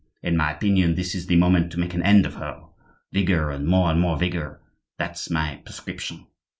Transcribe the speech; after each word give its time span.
"In 0.23 0.35
my 0.35 0.51
opinion, 0.53 0.95
this 0.95 1.13
is 1.13 1.27
the 1.27 1.35
moment 1.35 1.71
to 1.71 1.79
make 1.79 1.93
an 1.93 2.01
end 2.01 2.25
of 2.25 2.33
her. 2.33 2.63
Vigor, 3.13 3.51
and 3.51 3.67
more 3.67 3.91
and 3.91 4.01
more 4.01 4.17
vigor! 4.17 4.59
that's 4.97 5.29
my 5.29 5.57
prescription!" 5.63 6.25